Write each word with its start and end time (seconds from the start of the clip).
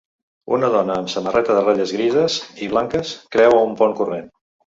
Una 0.55 0.69
dona 0.75 0.95
amb 1.01 1.11
samarreta 1.13 1.57
de 1.57 1.63
ratlles 1.65 1.93
grises 1.99 2.39
i 2.65 2.71
blanques 2.73 3.13
creua 3.37 3.61
un 3.69 3.79
pont 3.85 3.95
corrent. 4.03 4.29